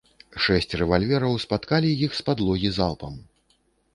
[0.45, 3.13] Шэсць рэвальвераў спаткалі іх з падлогі залпам.